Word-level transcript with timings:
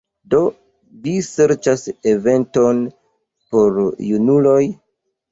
Do 0.33 0.37
vi 1.01 1.11
serĉas 1.25 1.83
eventon 2.11 2.79
por 3.53 3.77
junuloj? 4.07 4.57